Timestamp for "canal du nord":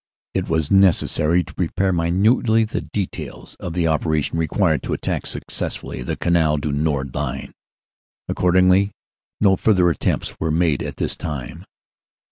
6.15-7.13